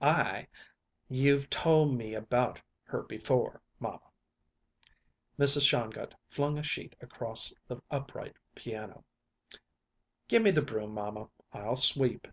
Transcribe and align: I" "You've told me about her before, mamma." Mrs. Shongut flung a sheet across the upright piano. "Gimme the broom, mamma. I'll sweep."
I" 0.00 0.48
"You've 1.22 1.48
told 1.50 1.94
me 1.94 2.14
about 2.14 2.60
her 2.82 3.02
before, 3.04 3.62
mamma." 3.78 4.02
Mrs. 5.38 5.68
Shongut 5.68 6.16
flung 6.28 6.58
a 6.58 6.64
sheet 6.64 6.96
across 7.00 7.54
the 7.68 7.80
upright 7.92 8.34
piano. 8.56 9.04
"Gimme 10.26 10.50
the 10.50 10.62
broom, 10.62 10.94
mamma. 10.94 11.28
I'll 11.52 11.76
sweep." 11.76 12.26